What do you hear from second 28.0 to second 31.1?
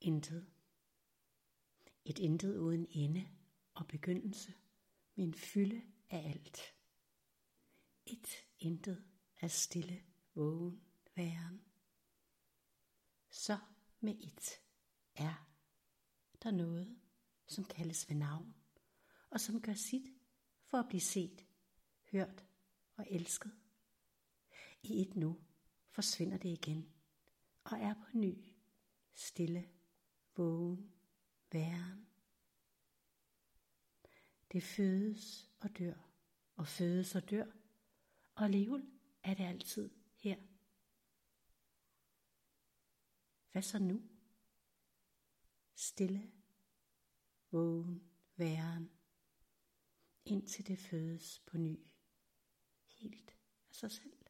ny, stille, vågen,